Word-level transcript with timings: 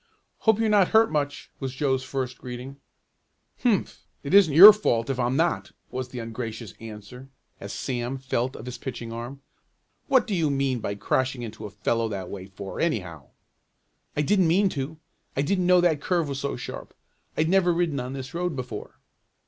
"Hope 0.39 0.57
you're 0.59 0.67
not 0.67 0.87
hurt 0.87 1.11
much!" 1.11 1.51
was 1.59 1.75
Joe's 1.75 2.03
first 2.03 2.39
greeting. 2.39 2.77
"Humph! 3.61 4.07
It 4.23 4.33
isn't 4.33 4.51
your 4.55 4.73
fault 4.73 5.11
if 5.11 5.19
I'm 5.19 5.35
not," 5.35 5.73
was 5.91 6.09
the 6.09 6.17
ungracious 6.17 6.73
answer, 6.79 7.29
as 7.59 7.71
Sam 7.71 8.17
felt 8.17 8.55
of 8.55 8.65
his 8.65 8.79
pitching 8.79 9.13
arm. 9.13 9.43
"What 10.07 10.25
do 10.25 10.33
you 10.33 10.49
mean 10.49 10.79
by 10.79 10.95
crashing 10.95 11.43
into 11.43 11.65
a 11.67 11.69
fellow 11.69 12.09
that 12.09 12.31
way 12.31 12.47
for, 12.47 12.79
anyhow?" 12.79 13.27
"I 14.17 14.23
didn't 14.23 14.47
mean 14.47 14.69
to. 14.69 14.97
I 15.37 15.43
didn't 15.43 15.67
know 15.67 15.81
that 15.81 16.01
curve 16.01 16.29
was 16.29 16.39
so 16.39 16.55
sharp. 16.55 16.95
I'd 17.37 17.47
never 17.47 17.71
ridden 17.71 17.99
on 17.99 18.13
this 18.13 18.33
road 18.33 18.55
before." 18.55 18.97